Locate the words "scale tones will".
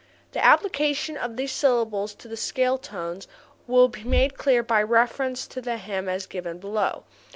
2.35-3.87